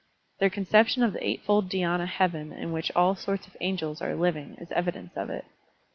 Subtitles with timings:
[0.39, 4.55] Their conception of the eightfold dhydna heaven in which all sorts of angels are living
[4.59, 5.45] is evidence of it.